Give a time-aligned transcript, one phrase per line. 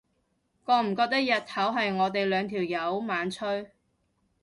[0.65, 3.69] 覺唔覺日頭係得我哋兩條友猛吹？